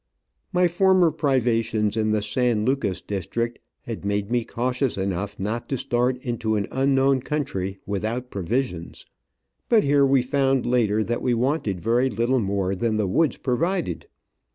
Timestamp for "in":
1.95-2.09